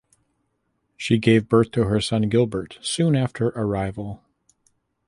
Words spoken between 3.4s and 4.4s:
arrival.